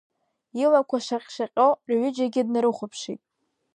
[0.63, 3.21] Илақәа шаҟь-шаҟьо рҩыџьагьы днарыхәаԥшит.